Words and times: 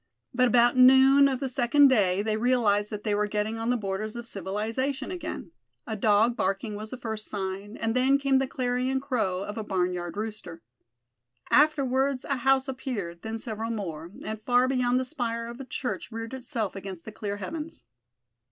But 0.33 0.47
about 0.47 0.75
noon 0.75 1.27
of 1.27 1.39
the 1.41 1.47
second 1.47 1.89
day 1.89 2.23
they 2.23 2.35
realized 2.35 2.89
that 2.89 3.03
they 3.03 3.13
were 3.13 3.27
getting 3.27 3.59
on 3.59 3.69
the 3.69 3.77
borders 3.77 4.15
of 4.15 4.25
civilization 4.25 5.11
again. 5.11 5.51
A 5.85 5.95
dog 5.95 6.35
barking 6.35 6.73
was 6.73 6.89
the 6.89 6.97
first 6.97 7.27
sign, 7.27 7.77
and 7.77 7.95
then 7.95 8.17
came 8.17 8.39
the 8.39 8.47
clarion 8.47 8.99
crow 8.99 9.43
of 9.43 9.59
a 9.59 9.63
barnyard 9.63 10.17
rooster. 10.17 10.63
Afterwards 11.51 12.23
a 12.25 12.37
house 12.37 12.67
appeared, 12.67 13.21
then 13.21 13.37
several 13.37 13.69
more; 13.69 14.11
and 14.25 14.41
far 14.41 14.67
beyond 14.67 14.99
the 14.99 15.05
spire 15.05 15.45
of 15.45 15.59
a 15.59 15.65
church 15.65 16.11
reared 16.11 16.33
itself 16.33 16.75
against 16.75 17.05
the 17.05 17.11
clear 17.11 17.37
heavens. 17.37 17.83